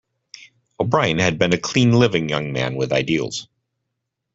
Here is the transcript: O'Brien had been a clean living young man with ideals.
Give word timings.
O'Brien 0.79 1.19
had 1.19 1.37
been 1.37 1.53
a 1.53 1.59
clean 1.59 1.91
living 1.91 2.27
young 2.27 2.51
man 2.53 2.73
with 2.73 2.91
ideals. 2.91 3.47